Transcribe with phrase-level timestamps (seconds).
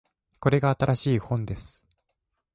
[0.39, 1.85] これが新しい本です